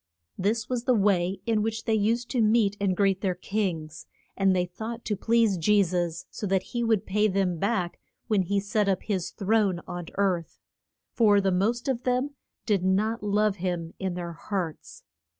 [0.49, 4.55] ]This was the way in which they used to meet and greet their kings, and
[4.55, 8.59] they thought to please Je sus so that he would pay them back when he
[8.59, 10.57] set up his throne on earth.
[11.13, 12.31] For the most of them
[12.65, 15.03] did not love him in their hearts.